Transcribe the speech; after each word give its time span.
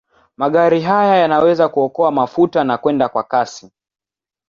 Magari 0.37 0.81
haya 0.81 1.15
yanaweza 1.17 1.69
kuokoa 1.69 2.11
mafuta 2.11 2.63
na 2.63 2.77
kwenda 2.77 3.09
kwa 3.09 3.23
kasi. 3.23 3.71